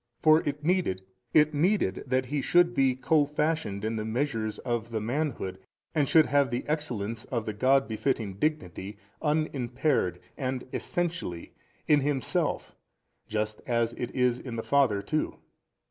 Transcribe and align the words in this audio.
For 0.23 0.41
it 0.49 0.63
needed, 0.65 1.03
it 1.31 1.53
needed 1.53 2.03
that 2.07 2.25
He 2.25 2.41
should 2.41 2.73
be 2.73 2.95
co 2.95 3.23
fashioned 3.23 3.85
in 3.85 3.97
the 3.97 4.03
measures 4.03 4.57
of 4.57 4.89
the 4.89 4.99
manhood 4.99 5.59
and 5.93 6.07
should 6.09 6.25
have 6.25 6.49
the 6.49 6.65
Excellence 6.67 7.25
of 7.25 7.45
the 7.45 7.53
God 7.53 7.87
befitting 7.87 8.37
Dignity 8.39 8.97
Unimpaired 9.21 10.19
and 10.35 10.67
Essentially 10.73 11.53
in 11.87 11.99
Himself 11.99 12.75
just 13.27 13.61
as 13.67 13.93
it 13.93 14.09
is 14.15 14.39
in 14.39 14.55
the 14.55 14.63
Father 14.63 15.03
too. 15.03 15.37